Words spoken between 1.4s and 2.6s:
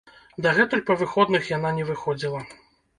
яна не выходзіла.